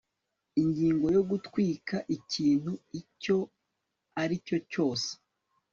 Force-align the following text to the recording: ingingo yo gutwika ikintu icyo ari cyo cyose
ingingo 0.61 1.05
yo 1.15 1.21
gutwika 1.29 1.95
ikintu 2.17 2.71
icyo 3.01 3.37
ari 4.21 4.35
cyo 4.45 4.57
cyose 4.71 5.09